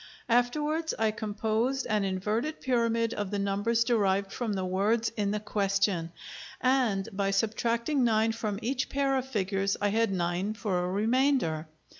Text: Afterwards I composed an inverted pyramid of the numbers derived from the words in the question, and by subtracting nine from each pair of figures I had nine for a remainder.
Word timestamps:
Afterwards 0.29 0.95
I 0.97 1.11
composed 1.11 1.85
an 1.85 2.03
inverted 2.03 2.59
pyramid 2.59 3.13
of 3.13 3.29
the 3.29 3.37
numbers 3.37 3.83
derived 3.83 4.31
from 4.33 4.53
the 4.53 4.65
words 4.65 5.09
in 5.09 5.29
the 5.29 5.39
question, 5.39 6.11
and 6.59 7.07
by 7.13 7.29
subtracting 7.29 8.03
nine 8.03 8.31
from 8.31 8.57
each 8.63 8.89
pair 8.89 9.15
of 9.15 9.27
figures 9.27 9.77
I 9.79 9.89
had 9.89 10.11
nine 10.11 10.55
for 10.55 10.83
a 10.83 10.89
remainder. 10.89 11.67